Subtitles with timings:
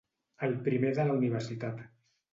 [0.47, 1.85] El primer de la universitat.